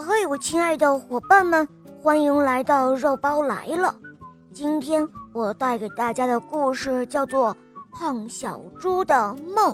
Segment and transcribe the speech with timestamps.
[0.00, 1.66] 嘿，我亲爱的伙伴们，
[2.00, 3.92] 欢迎来到肉包来了。
[4.52, 7.52] 今天我带给大家的故事叫做
[7.90, 9.72] 《胖小猪的梦》。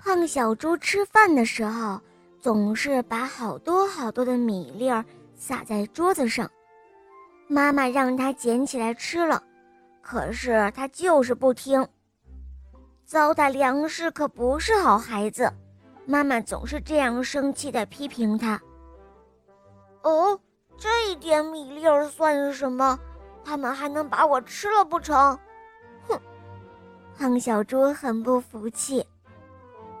[0.00, 2.00] 胖小猪吃饭的时候，
[2.40, 5.04] 总是把好多好多的米粒儿
[5.36, 6.50] 撒在桌子上。
[7.46, 9.42] 妈妈让他捡起来吃了，
[10.00, 11.86] 可是他就是不听。
[13.04, 15.52] 糟蹋粮食可不是好孩子。
[16.06, 18.60] 妈妈总是这样生气地批评他。
[20.02, 20.38] 哦，
[20.76, 22.98] 这一点米粒儿算什么？
[23.44, 25.38] 他们还能把我吃了不成？
[26.08, 26.20] 哼！
[27.16, 29.06] 胖小猪很不服气。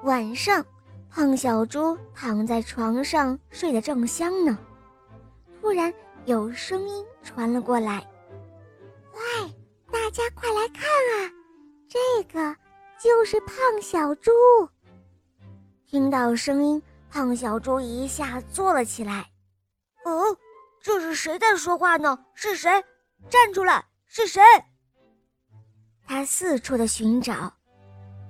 [0.02, 0.64] 晚上，
[1.10, 4.58] 胖小猪躺在床上睡得正香呢，
[5.60, 5.92] 突然
[6.26, 8.06] 有声音传了过来
[9.14, 9.54] ：“喂，
[9.90, 11.32] 大家快来看啊！
[11.88, 12.56] 这个
[12.98, 14.30] 就是胖小猪。”
[15.94, 19.30] 听到声音，胖小猪一下坐了起来。
[20.04, 20.36] 哦，
[20.82, 22.18] 这是谁在说话呢？
[22.34, 22.68] 是谁？
[23.30, 23.84] 站出来！
[24.08, 24.42] 是谁？
[26.04, 27.52] 他四处的寻找，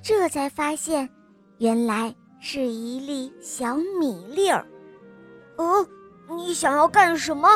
[0.02, 1.08] 这才发现，
[1.56, 4.66] 原来是一粒小米粒儿。
[5.56, 5.88] 哦，
[6.28, 7.48] 你想要干什么？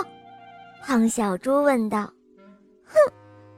[0.86, 2.10] 胖小猪问道。
[2.86, 2.94] 哼，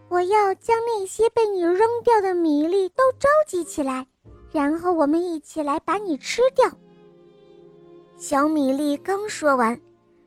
[0.08, 4.04] 我要将那些被你扔掉的米粒都召集起来。
[4.52, 6.68] 然后我们一起来把你吃掉。
[8.16, 9.80] 小米粒刚说完，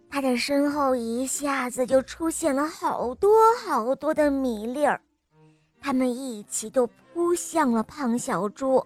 [0.10, 5.00] 他的身后一下子就出现了好多好多的米粒儿，
[5.82, 8.84] 他们一起都扑向了胖小猪。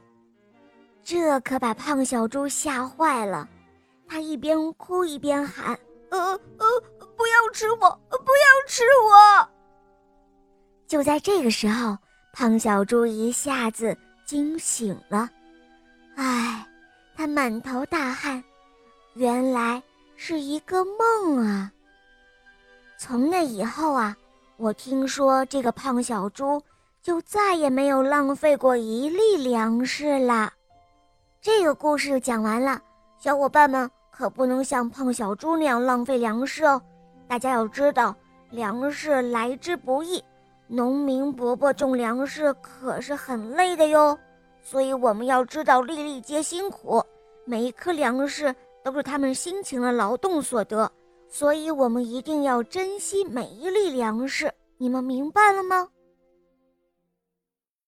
[1.03, 3.47] 这可把胖小猪吓坏了，
[4.07, 5.77] 他一边哭一边喊
[6.11, 6.65] ：“呃呃，
[7.15, 9.49] 不要吃我，不要吃我！”
[10.85, 11.97] 就在这个时候，
[12.33, 13.97] 胖小猪一下子。
[14.27, 15.29] 惊醒了，
[16.17, 16.67] 唉，
[17.15, 18.43] 他满头大汗，
[19.13, 19.81] 原来
[20.17, 21.71] 是一个梦啊。
[22.99, 24.13] 从那以后啊，
[24.57, 26.61] 我听说这个胖小猪
[27.01, 30.51] 就再也没有浪费过一粒粮食了。
[31.39, 32.81] 这个故事讲完了，
[33.17, 36.81] 小伙伴们可不能像胖小猪那样浪费粮食哦。
[37.29, 38.13] 大家要知道，
[38.49, 40.21] 粮食来之不易。
[40.67, 44.17] 农民伯伯种粮食可是很累的哟，
[44.61, 47.01] 所以我们要知道粒粒皆辛苦，
[47.45, 50.91] 每一颗粮食都是他们辛勤的劳动所得，
[51.29, 54.51] 所以我们一定要珍惜每一粒粮食。
[54.77, 55.87] 你们明白了吗？